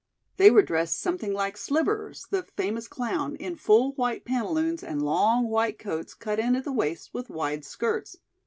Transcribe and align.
They 0.37 0.49
were 0.49 0.63
dressed 0.63 0.99
something 0.99 1.31
like 1.31 1.55
"Slivers," 1.57 2.25
the 2.31 2.41
famous 2.41 2.87
clown, 2.87 3.35
in 3.35 3.55
full 3.55 3.91
white 3.91 4.25
pantaloons 4.25 4.81
and 4.83 5.03
long 5.05 5.47
white 5.47 5.77
coats 5.77 6.15
cut 6.15 6.39
in 6.39 6.55
at 6.55 6.63
the 6.63 6.71
waist 6.73 7.13
with 7.13 7.29
wide 7.29 7.63
skirts. 7.63 8.17